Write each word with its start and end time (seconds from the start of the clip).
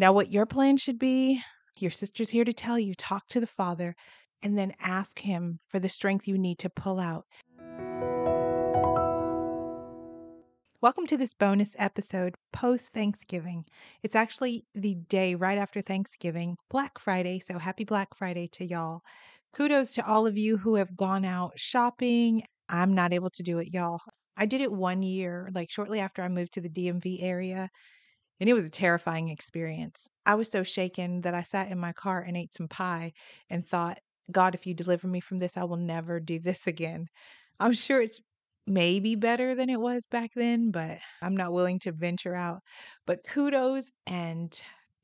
Now, 0.00 0.14
what 0.14 0.32
your 0.32 0.46
plan 0.46 0.78
should 0.78 0.98
be, 0.98 1.42
your 1.78 1.90
sister's 1.90 2.30
here 2.30 2.46
to 2.46 2.54
tell 2.54 2.78
you 2.78 2.94
talk 2.94 3.26
to 3.28 3.38
the 3.38 3.46
Father 3.46 3.94
and 4.42 4.56
then 4.56 4.72
ask 4.80 5.18
Him 5.18 5.60
for 5.68 5.78
the 5.78 5.90
strength 5.90 6.26
you 6.26 6.38
need 6.38 6.58
to 6.60 6.70
pull 6.70 6.98
out. 6.98 7.26
Welcome 10.80 11.06
to 11.06 11.18
this 11.18 11.34
bonus 11.34 11.76
episode 11.78 12.34
post 12.50 12.94
Thanksgiving. 12.94 13.66
It's 14.02 14.14
actually 14.14 14.64
the 14.74 14.94
day 14.94 15.34
right 15.34 15.58
after 15.58 15.82
Thanksgiving, 15.82 16.56
Black 16.70 16.98
Friday. 16.98 17.38
So 17.38 17.58
happy 17.58 17.84
Black 17.84 18.16
Friday 18.16 18.48
to 18.52 18.64
y'all. 18.64 19.02
Kudos 19.52 19.92
to 19.96 20.06
all 20.06 20.26
of 20.26 20.38
you 20.38 20.56
who 20.56 20.76
have 20.76 20.96
gone 20.96 21.26
out 21.26 21.58
shopping. 21.58 22.44
I'm 22.70 22.94
not 22.94 23.12
able 23.12 23.28
to 23.34 23.42
do 23.42 23.58
it, 23.58 23.68
y'all. 23.74 24.00
I 24.34 24.46
did 24.46 24.62
it 24.62 24.72
one 24.72 25.02
year, 25.02 25.50
like 25.54 25.70
shortly 25.70 26.00
after 26.00 26.22
I 26.22 26.28
moved 26.28 26.54
to 26.54 26.62
the 26.62 26.70
DMV 26.70 27.22
area, 27.22 27.68
and 28.40 28.48
it 28.48 28.54
was 28.54 28.66
a 28.66 28.70
terrifying 28.70 29.28
experience. 29.28 30.08
I 30.26 30.34
was 30.34 30.50
so 30.50 30.62
shaken 30.62 31.22
that 31.22 31.34
I 31.34 31.42
sat 31.42 31.70
in 31.70 31.78
my 31.78 31.92
car 31.92 32.20
and 32.22 32.36
ate 32.36 32.54
some 32.54 32.68
pie 32.68 33.12
and 33.50 33.66
thought, 33.66 33.98
God, 34.30 34.54
if 34.54 34.66
you 34.66 34.74
deliver 34.74 35.08
me 35.08 35.20
from 35.20 35.38
this, 35.38 35.56
I 35.56 35.64
will 35.64 35.76
never 35.76 36.20
do 36.20 36.38
this 36.38 36.66
again. 36.66 37.06
I'm 37.58 37.72
sure 37.72 38.00
it's 38.00 38.20
maybe 38.66 39.16
better 39.16 39.54
than 39.54 39.70
it 39.70 39.80
was 39.80 40.06
back 40.06 40.30
then, 40.34 40.70
but 40.70 40.98
I'm 41.22 41.36
not 41.36 41.52
willing 41.52 41.78
to 41.80 41.92
venture 41.92 42.34
out. 42.34 42.60
But 43.06 43.24
kudos 43.24 43.90
and 44.06 44.58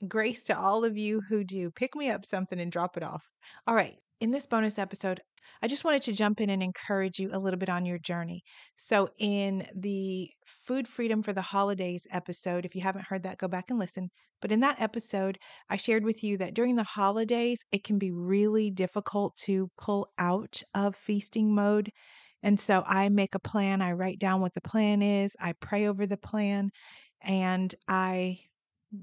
grace 0.08 0.44
to 0.44 0.58
all 0.58 0.84
of 0.84 0.96
you 0.96 1.22
who 1.28 1.44
do 1.44 1.70
pick 1.70 1.94
me 1.96 2.10
up 2.10 2.24
something 2.24 2.60
and 2.60 2.70
drop 2.70 2.96
it 2.96 3.02
off. 3.02 3.24
All 3.66 3.74
right, 3.74 3.98
in 4.20 4.30
this 4.30 4.46
bonus 4.46 4.78
episode, 4.78 5.20
I 5.62 5.68
just 5.68 5.84
wanted 5.84 6.02
to 6.02 6.12
jump 6.12 6.40
in 6.40 6.50
and 6.50 6.62
encourage 6.62 7.18
you 7.18 7.30
a 7.32 7.38
little 7.38 7.58
bit 7.58 7.68
on 7.68 7.86
your 7.86 7.98
journey. 7.98 8.42
So, 8.76 9.10
in 9.18 9.66
the 9.74 10.30
Food 10.46 10.88
Freedom 10.88 11.22
for 11.22 11.32
the 11.32 11.42
Holidays 11.42 12.06
episode, 12.10 12.64
if 12.64 12.74
you 12.74 12.82
haven't 12.82 13.06
heard 13.06 13.22
that, 13.24 13.38
go 13.38 13.48
back 13.48 13.70
and 13.70 13.78
listen. 13.78 14.10
But 14.40 14.52
in 14.52 14.60
that 14.60 14.80
episode, 14.80 15.38
I 15.70 15.76
shared 15.76 16.04
with 16.04 16.22
you 16.22 16.36
that 16.38 16.54
during 16.54 16.76
the 16.76 16.84
holidays, 16.84 17.64
it 17.72 17.84
can 17.84 17.98
be 17.98 18.10
really 18.10 18.70
difficult 18.70 19.36
to 19.44 19.70
pull 19.78 20.08
out 20.18 20.62
of 20.74 20.94
feasting 20.96 21.54
mode. 21.54 21.90
And 22.42 22.60
so 22.60 22.82
I 22.86 23.08
make 23.08 23.34
a 23.34 23.40
plan, 23.40 23.80
I 23.82 23.92
write 23.92 24.18
down 24.18 24.40
what 24.40 24.54
the 24.54 24.60
plan 24.60 25.02
is, 25.02 25.36
I 25.40 25.54
pray 25.54 25.86
over 25.86 26.06
the 26.06 26.18
plan, 26.18 26.70
and 27.22 27.74
I 27.88 28.38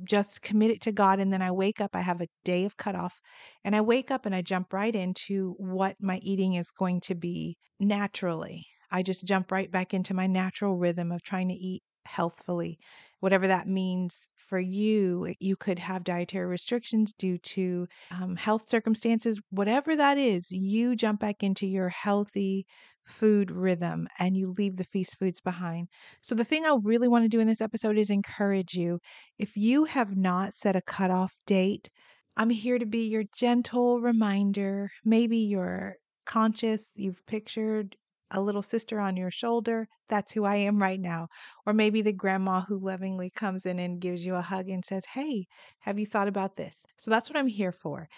just 0.04 0.42
commit 0.42 0.72
it 0.72 0.82
to 0.82 0.92
God. 0.92 1.20
And 1.20 1.32
then 1.32 1.42
I 1.42 1.52
wake 1.52 1.82
up, 1.82 1.92
I 1.94 2.02
have 2.02 2.22
a 2.22 2.28
day 2.44 2.66
of 2.66 2.78
cutoff, 2.78 3.20
and 3.64 3.76
I 3.76 3.82
wake 3.82 4.12
up 4.12 4.26
and 4.26 4.34
I 4.34 4.42
jump 4.42 4.74
right 4.74 4.94
into 4.94 5.56
what 5.58 5.96
my 6.00 6.18
eating 6.22 6.56
is 6.56 6.72
going 6.72 7.02
to 7.02 7.16
be 7.16 7.58
naturally. 7.80 8.66
I 8.92 9.04
just 9.04 9.26
jump 9.26 9.52
right 9.52 9.72
back 9.72 9.94
into 9.94 10.14
my 10.14 10.28
natural 10.28 10.78
rhythm 10.78 11.12
of 11.12 11.24
trying 11.24 11.50
to 11.50 11.56
eat 11.56 11.84
healthfully. 12.06 12.78
Whatever 13.22 13.48
that 13.48 13.68
means 13.68 14.28
for 14.36 14.60
you, 14.60 15.34
you 15.40 15.56
could 15.56 15.80
have 15.80 16.04
dietary 16.04 16.46
restrictions 16.46 17.14
due 17.14 17.38
to 17.38 17.88
um, 18.12 18.36
health 18.36 18.68
circumstances, 18.68 19.42
whatever 19.50 19.96
that 19.96 20.18
is, 20.18 20.52
you 20.52 20.96
jump 20.96 21.22
back 21.22 21.42
into 21.42 21.66
your 21.66 21.90
healthy 21.90 22.66
food 23.06 23.52
rhythm 23.52 24.08
and 24.20 24.36
you 24.38 24.52
leave 24.52 24.78
the 24.78 24.84
feast 24.84 25.18
foods 25.20 25.42
behind. 25.42 25.90
So, 26.22 26.36
the 26.36 26.44
thing 26.44 26.66
I 26.66 26.78
really 26.82 27.08
want 27.08 27.24
to 27.26 27.30
do 27.30 27.40
in 27.40 27.48
this 27.48 27.62
episode 27.62 27.98
is 27.98 28.10
encourage 28.10 28.74
you. 28.76 29.00
If 29.38 29.58
you 29.58 29.86
have 29.86 30.16
not 30.16 30.54
set 30.54 30.76
a 30.76 30.82
cutoff 30.82 31.38
date, 31.46 31.90
I'm 32.38 32.50
here 32.50 32.80
to 32.80 32.86
be 32.86 33.08
your 33.08 33.24
gentle 33.36 34.02
reminder. 34.02 34.90
Maybe 35.06 35.38
you're 35.38 35.96
conscious, 36.26 36.94
you've 36.96 37.26
pictured 37.26 37.96
a 38.32 38.42
little 38.42 38.62
sister 38.64 39.00
on 39.00 39.16
your 39.16 39.30
shoulder. 39.30 39.88
That's 40.10 40.32
who 40.32 40.44
I 40.44 40.56
am 40.56 40.82
right 40.82 41.00
now. 41.00 41.28
Or 41.66 41.74
maybe 41.74 42.02
the 42.02 42.14
grandma 42.14 42.62
who 42.62 42.80
lovingly 42.80 43.30
comes 43.30 43.66
in 43.66 43.80
and 43.80 44.02
gives 44.02 44.26
you 44.26 44.36
a 44.36 44.42
hug 44.42 44.70
and 44.70 44.84
says, 44.84 45.06
Hey, 45.06 45.46
have 45.80 46.00
you 46.00 46.06
thought 46.06 46.28
about 46.28 46.56
this? 46.56 46.86
So 46.98 47.12
that's 47.12 47.30
what 47.30 47.38
I'm 47.38 47.48
here 47.48 47.72
for. 47.72 48.10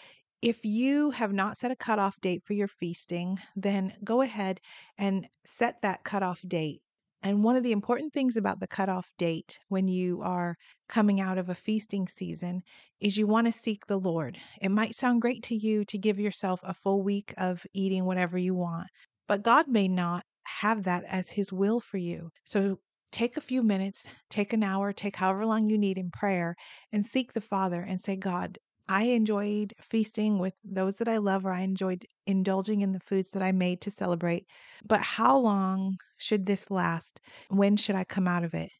If 0.41 0.63
you 0.63 1.11
have 1.11 1.33
not 1.33 1.57
set 1.57 1.71
a 1.71 1.75
cutoff 1.75 2.19
date 2.21 2.43
for 2.43 2.53
your 2.53 2.67
feasting, 2.67 3.39
then 3.55 3.93
go 4.03 4.21
ahead 4.21 4.59
and 4.97 5.27
set 5.43 5.81
that 5.81 6.03
cutoff 6.03 6.41
date. 6.47 6.81
And 7.23 7.43
one 7.43 7.55
of 7.55 7.63
the 7.63 7.71
important 7.71 8.13
things 8.13 8.37
about 8.37 8.59
the 8.59 8.67
cutoff 8.67 9.09
date 9.17 9.59
when 9.69 9.87
you 9.87 10.21
are 10.21 10.55
coming 10.87 11.19
out 11.19 11.39
of 11.39 11.49
a 11.49 11.55
feasting 11.55 12.07
season 12.07 12.61
is 12.99 13.17
you 13.17 13.25
want 13.25 13.47
to 13.47 13.51
seek 13.51 13.87
the 13.87 13.99
Lord. 13.99 14.37
It 14.61 14.69
might 14.69 14.93
sound 14.93 15.21
great 15.21 15.41
to 15.43 15.55
you 15.55 15.85
to 15.85 15.97
give 15.97 16.19
yourself 16.19 16.59
a 16.63 16.75
full 16.75 17.01
week 17.01 17.33
of 17.37 17.65
eating 17.73 18.05
whatever 18.05 18.37
you 18.37 18.53
want, 18.53 18.87
but 19.27 19.41
God 19.41 19.67
may 19.67 19.87
not 19.87 20.23
have 20.45 20.83
that 20.83 21.03
as 21.07 21.29
His 21.29 21.51
will 21.51 21.79
for 21.79 21.97
you. 21.97 22.29
So 22.43 22.77
take 23.11 23.37
a 23.37 23.41
few 23.41 23.63
minutes, 23.63 24.07
take 24.29 24.53
an 24.53 24.61
hour, 24.61 24.93
take 24.93 25.15
however 25.15 25.47
long 25.47 25.69
you 25.69 25.79
need 25.79 25.97
in 25.97 26.11
prayer, 26.11 26.55
and 26.91 27.03
seek 27.03 27.33
the 27.33 27.41
Father 27.41 27.81
and 27.81 27.99
say, 27.99 28.15
God, 28.15 28.59
I 28.87 29.03
enjoyed 29.03 29.73
feasting 29.81 30.39
with 30.39 30.53
those 30.63 30.97
that 30.97 31.07
I 31.07 31.17
love, 31.17 31.45
or 31.45 31.51
I 31.51 31.61
enjoyed 31.61 32.05
indulging 32.27 32.81
in 32.81 32.91
the 32.91 32.99
foods 32.99 33.31
that 33.31 33.41
I 33.41 33.51
made 33.51 33.81
to 33.81 33.91
celebrate. 33.91 34.45
But 34.85 35.01
how 35.01 35.37
long 35.37 35.97
should 36.17 36.45
this 36.45 36.69
last? 36.69 37.21
When 37.49 37.77
should 37.77 37.95
I 37.95 38.03
come 38.03 38.27
out 38.27 38.43
of 38.43 38.53
it? 38.53 38.71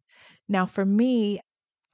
Now, 0.47 0.65
for 0.65 0.85
me, 0.85 1.39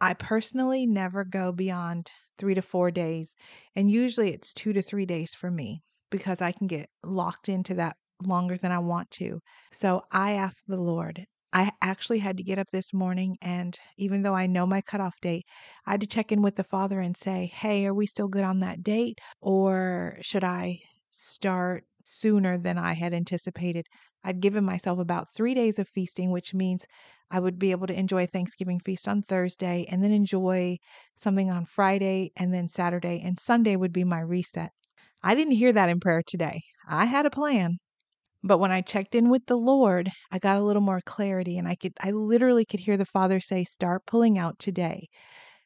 I 0.01 0.13
personally 0.13 0.85
never 0.85 1.23
go 1.23 1.51
beyond 1.51 2.11
three 2.37 2.55
to 2.55 2.61
four 2.61 2.91
days. 2.91 3.33
And 3.75 3.89
usually 3.89 4.33
it's 4.33 4.53
two 4.53 4.73
to 4.73 4.81
three 4.81 5.05
days 5.05 5.33
for 5.33 5.51
me 5.51 5.83
because 6.09 6.41
I 6.41 6.51
can 6.51 6.67
get 6.67 6.89
locked 7.03 7.49
into 7.49 7.75
that 7.75 7.95
longer 8.25 8.57
than 8.57 8.71
I 8.71 8.79
want 8.79 9.11
to. 9.11 9.39
So 9.71 10.01
I 10.11 10.33
ask 10.33 10.63
the 10.67 10.77
Lord, 10.77 11.25
I 11.53 11.71
actually 11.81 12.19
had 12.19 12.37
to 12.37 12.43
get 12.43 12.59
up 12.59 12.69
this 12.71 12.93
morning, 12.93 13.37
and 13.41 13.77
even 13.97 14.21
though 14.21 14.35
I 14.35 14.47
know 14.47 14.65
my 14.65 14.81
cutoff 14.81 15.19
date, 15.21 15.45
I 15.85 15.91
had 15.91 16.01
to 16.01 16.07
check 16.07 16.31
in 16.31 16.41
with 16.41 16.55
the 16.55 16.63
father 16.63 16.99
and 16.99 17.15
say, 17.17 17.45
Hey, 17.47 17.85
are 17.85 17.93
we 17.93 18.05
still 18.05 18.27
good 18.27 18.43
on 18.43 18.59
that 18.61 18.83
date? 18.83 19.19
Or 19.41 20.17
should 20.21 20.43
I 20.43 20.79
start 21.09 21.85
sooner 22.03 22.57
than 22.57 22.77
I 22.77 22.93
had 22.93 23.13
anticipated? 23.13 23.87
I'd 24.23 24.39
given 24.39 24.63
myself 24.63 24.99
about 24.99 25.33
three 25.35 25.53
days 25.53 25.79
of 25.79 25.89
feasting, 25.89 26.31
which 26.31 26.53
means 26.53 26.85
I 27.29 27.39
would 27.39 27.59
be 27.59 27.71
able 27.71 27.87
to 27.87 27.99
enjoy 27.99 28.27
Thanksgiving 28.27 28.79
feast 28.79 29.07
on 29.07 29.21
Thursday 29.23 29.85
and 29.89 30.03
then 30.03 30.11
enjoy 30.11 30.77
something 31.15 31.49
on 31.51 31.65
Friday 31.65 32.31
and 32.37 32.53
then 32.53 32.67
Saturday, 32.69 33.21
and 33.21 33.39
Sunday 33.39 33.75
would 33.75 33.93
be 33.93 34.03
my 34.03 34.19
reset. 34.21 34.71
I 35.23 35.35
didn't 35.35 35.53
hear 35.55 35.73
that 35.73 35.89
in 35.89 35.99
prayer 35.99 36.23
today. 36.25 36.61
I 36.87 37.05
had 37.05 37.25
a 37.25 37.29
plan, 37.31 37.79
but 38.43 38.57
when 38.59 38.71
I 38.71 38.81
checked 38.81 39.15
in 39.15 39.29
with 39.29 39.45
the 39.47 39.57
Lord, 39.57 40.09
I 40.31 40.39
got 40.39 40.57
a 40.57 40.61
little 40.63 40.81
more 40.81 41.01
clarity 41.05 41.57
and 41.57 41.67
I 41.67 41.75
could 41.75 41.93
I 42.01 42.11
literally 42.11 42.65
could 42.65 42.79
hear 42.81 42.97
the 42.97 43.05
Father 43.05 43.39
say 43.39 43.63
start 43.63 44.05
pulling 44.05 44.37
out 44.37 44.59
today. 44.59 45.07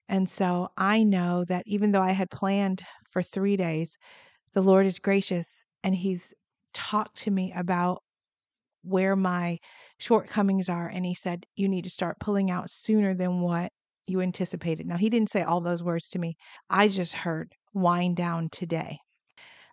And 0.10 0.30
so 0.30 0.70
I 0.78 1.04
know 1.04 1.46
that 1.46 1.64
even 1.68 1.92
though 1.92 2.02
I 2.02 2.12
had 2.12 2.30
planned 2.32 2.84
for 3.12 3.24
3 3.24 3.58
days, 3.58 3.98
the 4.54 4.64
Lord 4.64 4.86
is 4.88 5.00
gracious 5.00 5.66
and 5.84 5.96
he's 5.96 6.34
talked 6.74 7.18
to 7.18 7.32
me 7.32 7.54
about 7.56 8.04
where 8.84 9.16
my 9.16 9.60
shortcomings 10.00 10.70
are 10.70 10.88
and 10.88 11.06
he 11.06 11.14
said 11.16 11.46
you 11.56 11.68
need 11.68 11.84
to 11.84 11.90
start 11.90 12.20
pulling 12.20 12.52
out 12.52 12.70
sooner 12.70 13.14
than 13.14 13.42
what 13.42 13.72
you 14.08 14.22
anticipated. 14.22 14.86
Now 14.86 14.98
he 14.98 15.10
didn't 15.10 15.32
say 15.32 15.42
all 15.44 15.62
those 15.62 15.84
words 15.84 16.10
to 16.12 16.20
me. 16.20 16.36
I 16.70 16.88
just 16.88 17.14
heard 17.14 17.54
wind 17.74 18.18
down 18.18 18.50
today. 18.52 19.00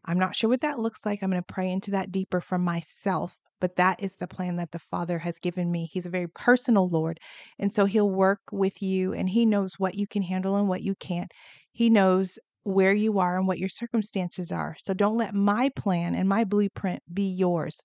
I'm 0.05 0.19
not 0.19 0.35
sure 0.37 0.51
what 0.51 0.61
that 0.63 0.79
looks 0.79 1.07
like. 1.07 1.23
I'm 1.23 1.31
going 1.31 1.43
to 1.43 1.55
pray 1.55 1.71
into 1.71 1.93
that 1.93 2.13
deeper 2.13 2.41
for 2.41 2.59
myself. 2.59 3.37
But 3.61 3.77
that 3.77 4.03
is 4.03 4.17
the 4.17 4.27
plan 4.27 4.57
that 4.57 4.73
the 4.73 4.81
Father 4.81 5.21
has 5.21 5.39
given 5.39 5.71
me. 5.71 5.89
He's 5.93 6.07
a 6.07 6.11
very 6.11 6.27
personal 6.27 6.89
Lord. 6.89 7.21
And 7.61 7.73
so 7.73 7.85
He'll 7.85 8.11
work 8.11 8.41
with 8.51 8.83
you 8.83 9.13
and 9.13 9.29
He 9.29 9.47
knows 9.47 9.79
what 9.79 9.95
you 9.95 10.09
can 10.09 10.23
handle 10.23 10.57
and 10.57 10.69
what 10.69 10.83
you 10.83 10.97
can't. 10.97 11.31
He 11.71 11.89
knows 11.89 12.41
where 12.65 12.93
you 12.93 13.19
are 13.21 13.39
and 13.39 13.47
what 13.47 13.59
your 13.59 13.69
circumstances 13.69 14.51
are. 14.51 14.77
So 14.79 14.95
don't 14.95 15.17
let 15.17 15.35
my 15.35 15.71
plan 15.77 16.15
and 16.15 16.29
my 16.29 16.45
blueprint 16.45 17.03
be 17.13 17.29
yours. 17.29 17.81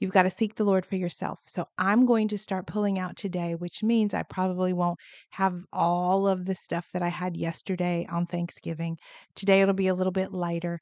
You've 0.00 0.12
got 0.12 0.22
to 0.22 0.30
seek 0.30 0.54
the 0.54 0.64
Lord 0.64 0.86
for 0.86 0.96
yourself. 0.96 1.40
So 1.44 1.66
I'm 1.76 2.06
going 2.06 2.28
to 2.28 2.38
start 2.38 2.66
pulling 2.66 2.98
out 2.98 3.16
today, 3.16 3.54
which 3.54 3.82
means 3.82 4.14
I 4.14 4.22
probably 4.22 4.72
won't 4.72 4.98
have 5.30 5.60
all 5.72 6.28
of 6.28 6.44
the 6.44 6.54
stuff 6.54 6.86
that 6.92 7.02
I 7.02 7.08
had 7.08 7.36
yesterday 7.36 8.06
on 8.08 8.26
Thanksgiving. 8.26 8.96
Today 9.34 9.60
it'll 9.60 9.74
be 9.74 9.88
a 9.88 9.94
little 9.94 10.12
bit 10.12 10.32
lighter. 10.32 10.78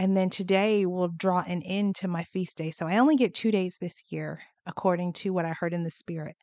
And 0.00 0.16
then 0.16 0.30
today 0.30 0.86
will 0.86 1.08
draw 1.08 1.44
an 1.46 1.62
end 1.62 1.94
to 1.96 2.08
my 2.08 2.24
feast 2.24 2.56
day. 2.56 2.70
So 2.70 2.86
I 2.86 2.96
only 2.96 3.16
get 3.16 3.34
two 3.34 3.50
days 3.50 3.76
this 3.78 4.02
year, 4.08 4.40
according 4.64 5.12
to 5.12 5.34
what 5.34 5.44
I 5.44 5.50
heard 5.50 5.74
in 5.74 5.84
the 5.84 5.90
spirit. 5.90 6.36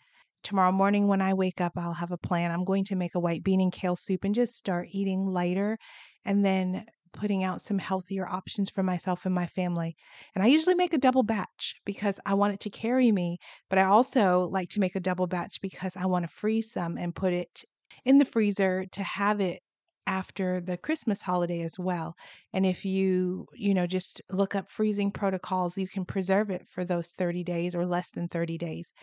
Tomorrow 0.44 0.72
morning, 0.74 1.08
when 1.08 1.24
I 1.24 1.34
wake 1.34 1.60
up, 1.60 1.72
I'll 1.76 1.94
have 1.94 2.12
a 2.12 2.20
plan. 2.20 2.52
I'm 2.52 2.64
going 2.64 2.84
to 2.84 2.96
make 2.96 3.16
a 3.16 3.20
white 3.20 3.44
bean 3.44 3.60
and 3.60 3.72
kale 3.72 3.96
soup 3.96 4.24
and 4.24 4.36
just 4.36 4.56
start 4.56 4.90
eating 4.92 5.26
lighter 5.26 5.80
and 6.24 6.46
then 6.46 6.86
putting 7.14 7.44
out 7.44 7.60
some 7.60 7.80
healthier 7.80 8.30
options 8.30 8.70
for 8.70 8.84
myself 8.84 9.26
and 9.26 9.34
my 9.34 9.48
family. 9.48 9.96
And 10.36 10.44
I 10.44 10.48
usually 10.50 10.76
make 10.76 10.94
a 10.94 11.00
double 11.00 11.24
batch 11.24 11.74
because 11.84 12.20
I 12.28 12.36
want 12.36 12.54
it 12.54 12.60
to 12.60 12.70
carry 12.70 13.12
me, 13.12 13.40
but 13.72 13.80
I 13.80 13.86
also 13.86 14.48
like 14.52 14.70
to 14.70 14.80
make 14.80 14.96
a 14.96 15.00
double 15.00 15.26
batch 15.26 15.62
because 15.64 15.98
I 15.98 16.06
want 16.06 16.26
to 16.26 16.32
freeze 16.32 16.72
some 16.72 16.96
and 16.96 17.16
put 17.16 17.34
it 17.34 17.64
in 18.06 18.20
the 18.20 18.26
freezer 18.26 18.86
to 18.92 19.02
have 19.02 19.42
it 19.42 19.62
after 20.08 20.60
the 20.62 20.78
Christmas 20.78 21.22
holiday 21.22 21.62
as 21.62 21.78
well. 21.78 22.16
And 22.54 22.66
if 22.66 22.86
you, 22.86 23.48
you 23.54 23.74
know, 23.76 23.86
just 23.86 24.22
look 24.32 24.56
up 24.56 24.72
freezing 24.72 25.12
protocols, 25.12 25.78
you 25.78 25.88
can 25.88 26.06
preserve 26.06 26.50
it 26.50 26.68
for 26.70 26.84
those 26.86 27.12
30 27.12 27.44
days 27.44 27.76
or 27.76 27.86
less 27.86 28.12
than 28.12 28.28
30 28.30 28.58
days. 28.58 28.94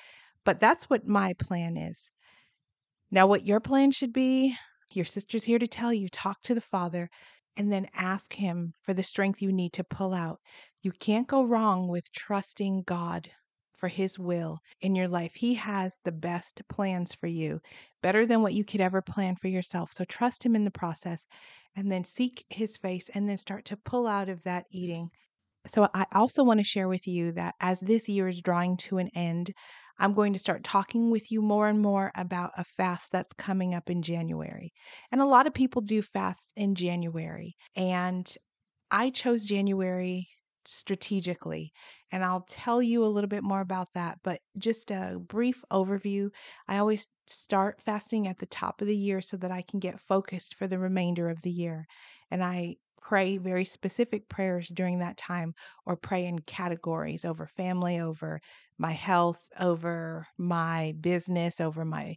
But 0.45 0.61
that's 0.61 0.91
what 0.91 1.07
my 1.07 1.35
plan 1.35 1.77
is. 1.77 2.11
Now, 3.11 3.27
what 3.27 3.45
your 3.45 3.61
plan 3.61 3.93
should 3.93 4.13
be, 4.13 4.57
Your 4.93 5.05
sister's 5.05 5.45
here 5.45 5.59
to 5.59 5.67
tell 5.67 5.93
you 5.93 6.09
talk 6.09 6.41
to 6.43 6.55
the 6.55 6.61
Father 6.61 7.11
and 7.57 7.73
then 7.73 7.89
ask 7.95 8.35
Him 8.35 8.75
for 8.83 8.95
the 8.95 9.03
strength 9.03 9.43
you 9.43 9.53
need 9.53 9.73
to 9.75 9.85
pull 9.85 10.15
out. 10.15 10.41
You 10.83 10.93
can't 10.93 11.29
go 11.29 11.45
wrong 11.45 11.89
with 11.89 12.13
trusting 12.13 12.83
God 12.83 13.31
for 13.77 13.89
His 13.89 14.19
will 14.19 14.59
in 14.81 14.95
your 14.95 15.09
life. 15.09 15.33
He 15.35 15.55
has 15.55 15.99
the 16.05 16.13
best 16.13 16.63
plans 16.69 17.15
for 17.15 17.27
you, 17.27 17.61
better 18.03 18.27
than 18.27 18.43
what 18.43 18.55
you 18.55 18.65
could 18.65 18.81
ever 18.81 19.03
plan 19.03 19.37
for 19.37 19.49
yourself. 19.49 19.93
So 19.93 20.05
trust 20.05 20.45
Him 20.45 20.57
in 20.57 20.65
the 20.65 20.71
process 20.71 21.27
and 21.77 21.91
then 21.91 22.05
seek 22.05 22.45
His 22.51 22.77
face 22.77 23.11
and 23.15 23.29
then 23.29 23.37
start 23.37 23.65
to 23.67 23.77
pull 23.77 24.07
out 24.07 24.29
of 24.29 24.43
that 24.45 24.65
eating. 24.71 25.11
So, 25.67 25.89
I 25.95 26.05
also 26.13 26.45
want 26.45 26.61
to 26.61 26.65
share 26.65 26.89
with 26.89 27.07
you 27.07 27.33
that 27.33 27.55
as 27.59 27.81
this 27.81 28.07
year 28.07 28.29
is 28.29 28.43
drawing 28.43 28.77
to 28.79 28.99
an 28.99 29.09
end, 29.15 29.51
I'm 29.99 30.13
going 30.13 30.33
to 30.33 30.39
start 30.39 30.65
talking 30.65 31.11
with 31.11 31.31
you 31.31 31.41
more 31.41 31.69
and 31.69 31.81
more 31.81 32.11
about 32.17 32.51
a 32.57 32.65
fast 32.65 33.13
that's 33.13 33.33
coming 33.33 33.75
up 33.75 33.89
in 33.89 34.03
January. 34.03 34.73
And 35.11 35.21
a 35.23 35.27
lot 35.27 35.47
of 35.47 35.55
people 35.55 35.81
do 35.81 36.03
fasts 36.03 36.53
in 36.57 36.75
January. 36.75 37.55
And 37.77 38.31
I 38.91 39.11
chose 39.11 39.45
January 39.45 40.29
strategically. 40.67 41.73
And 42.15 42.25
I'll 42.25 42.45
tell 42.49 42.81
you 42.81 43.05
a 43.05 43.11
little 43.11 43.29
bit 43.29 43.43
more 43.43 43.61
about 43.61 43.95
that. 43.95 44.21
But 44.23 44.41
just 44.57 44.93
a 44.93 45.19
brief 45.19 45.65
overview 45.73 46.31
I 46.69 46.79
always 46.79 47.09
start 47.27 47.81
fasting 47.83 48.29
at 48.29 48.39
the 48.39 48.47
top 48.47 48.81
of 48.81 48.87
the 48.87 48.97
year 48.97 49.21
so 49.21 49.37
that 49.39 49.51
I 49.51 49.63
can 49.63 49.81
get 49.81 49.99
focused 50.01 50.55
for 50.55 50.69
the 50.69 50.79
remainder 50.79 51.29
of 51.29 51.41
the 51.43 51.51
year. 51.51 51.87
And 52.31 52.45
I 52.45 52.77
pray 53.03 53.37
very 53.37 53.65
specific 53.65 54.29
prayers 54.29 54.69
during 54.69 55.01
that 55.01 55.17
time 55.17 55.55
or 55.87 55.97
pray 55.97 56.25
in 56.25 56.39
categories 56.39 57.25
over 57.25 57.47
family, 57.49 57.99
over 57.99 58.41
my 58.79 58.93
health, 58.93 59.49
over 59.59 60.29
my 60.39 60.95
business, 61.01 61.61
over 61.61 61.85
my 61.85 62.17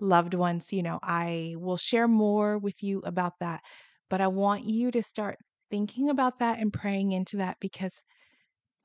loved 0.00 0.34
ones. 0.34 0.72
You 0.72 0.82
know, 0.82 0.98
I 1.02 1.54
will 1.58 1.76
share 1.78 2.08
more 2.08 2.58
with 2.58 2.82
you 2.82 3.00
about 3.00 3.38
that. 3.40 3.62
But 4.10 4.20
I 4.20 4.28
want 4.28 4.64
you 4.64 4.90
to 4.92 5.02
start 5.02 5.38
thinking 5.70 6.08
about 6.08 6.38
that 6.38 6.58
and 6.58 6.72
praying 6.72 7.12
into 7.12 7.36
that 7.38 7.58
because 7.60 8.02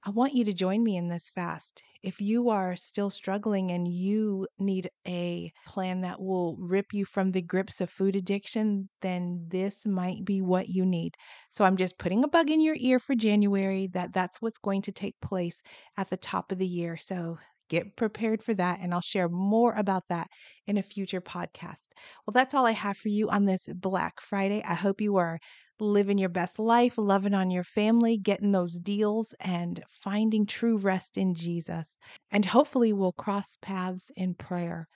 I 0.06 0.10
want 0.10 0.34
you 0.34 0.44
to 0.46 0.54
join 0.54 0.84
me 0.84 0.98
in 0.98 1.08
this 1.08 1.30
fast. 1.30 1.82
If 2.02 2.20
you 2.20 2.50
are 2.50 2.76
still 2.76 3.10
struggling 3.10 3.72
and 3.72 3.88
you 3.88 4.48
need 4.60 4.90
a 5.08 5.54
plan 5.66 6.02
that 6.02 6.20
will 6.22 6.58
rip 6.58 6.94
you 6.94 7.06
from 7.06 7.32
the 7.32 7.42
grips 7.42 7.80
of 7.80 7.90
food 7.90 8.18
addiction, 8.18 8.90
then 9.02 9.46
this 9.48 9.86
might 9.86 10.26
be 10.26 10.42
what 10.42 10.68
you 10.68 10.86
need. 10.86 11.16
So 11.52 11.64
I'm 11.64 11.78
just 11.78 11.98
putting 11.98 12.22
a 12.26 12.28
bug 12.28 12.52
in 12.52 12.60
your 12.60 12.76
ear 12.78 13.00
for 13.00 13.16
January 13.16 13.88
that 13.94 14.12
that's 14.12 14.42
what's 14.42 14.58
going 14.58 14.82
to 14.84 14.92
take 14.92 15.16
place 15.22 15.62
at 15.96 16.10
the 16.10 16.18
top 16.18 16.52
of 16.52 16.58
the 16.58 16.68
year. 16.68 16.98
So 16.98 17.38
get 17.70 17.96
prepared 17.96 18.44
for 18.44 18.54
that 18.54 18.80
and 18.82 18.94
I'll 18.94 19.02
share 19.02 19.30
more 19.30 19.74
about 19.74 20.04
that 20.10 20.28
in 20.68 20.78
a 20.78 20.84
future 20.84 21.22
podcast. 21.22 21.90
Well, 22.26 22.34
that's 22.34 22.54
all 22.54 22.66
I 22.66 22.72
have 22.72 22.98
for 22.98 23.10
you 23.10 23.30
on 23.30 23.46
this 23.46 23.68
Black 23.74 24.22
Friday. 24.22 24.64
I 24.64 24.74
hope 24.74 25.02
you 25.02 25.18
are 25.18 25.40
living 25.80 26.18
your 26.18 26.30
best 26.30 26.60
life, 26.60 26.98
loving 26.98 27.34
on 27.34 27.52
your 27.52 27.64
family, 27.64 28.18
getting 28.18 28.52
those 28.52 28.80
deals, 28.80 29.34
and 29.40 29.84
finding 29.90 30.46
true 30.46 30.78
rest 30.78 31.18
in 31.18 31.34
Jesus. 31.36 31.86
And 32.32 32.46
hopefully, 32.46 32.94
we'll 32.94 33.12
cross 33.14 33.58
paths 33.62 34.12
in 34.16 34.36
prayer. 34.36 34.88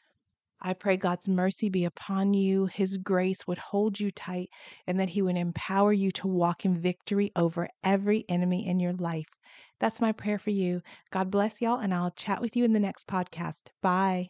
I 0.61 0.73
pray 0.73 0.97
God's 0.97 1.27
mercy 1.27 1.69
be 1.69 1.85
upon 1.85 2.33
you, 2.33 2.65
His 2.65 2.97
grace 2.97 3.45
would 3.47 3.57
hold 3.57 3.99
you 3.99 4.11
tight, 4.11 4.49
and 4.85 4.99
that 4.99 5.09
He 5.09 5.21
would 5.21 5.37
empower 5.37 5.93
you 5.93 6.11
to 6.11 6.27
walk 6.27 6.65
in 6.65 6.79
victory 6.79 7.31
over 7.35 7.69
every 7.83 8.25
enemy 8.27 8.67
in 8.67 8.79
your 8.79 8.93
life. 8.93 9.29
That's 9.79 10.01
my 10.01 10.11
prayer 10.11 10.39
for 10.39 10.49
you. 10.49 10.81
God 11.11 11.29
bless 11.29 11.61
y'all, 11.61 11.79
and 11.79 11.93
I'll 11.93 12.11
chat 12.11 12.41
with 12.41 12.55
you 12.55 12.65
in 12.65 12.73
the 12.73 12.79
next 12.79 13.07
podcast. 13.07 13.67
Bye. 13.81 14.29